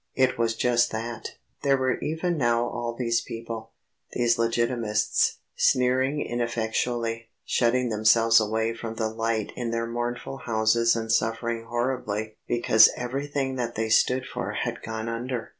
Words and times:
It 0.15 0.35
was 0.35 0.55
just 0.55 0.89
that. 0.89 1.35
There 1.61 1.77
were 1.77 1.99
even 1.99 2.35
now 2.35 2.63
all 2.67 2.95
these 2.97 3.21
people 3.21 3.69
these 4.13 4.39
Legitimists 4.39 5.37
sneering 5.55 6.25
ineffectually; 6.25 7.29
shutting 7.45 7.89
themselves 7.89 8.39
away 8.39 8.73
from 8.73 8.95
the 8.95 9.09
light 9.09 9.51
in 9.55 9.69
their 9.69 9.85
mournful 9.85 10.37
houses 10.37 10.95
and 10.95 11.11
suffering 11.11 11.65
horribly 11.65 12.35
because 12.47 12.89
everything 12.97 13.57
that 13.57 13.75
they 13.75 13.89
stood 13.89 14.25
for 14.25 14.53
had 14.53 14.81
gone 14.81 15.07
under. 15.07 15.49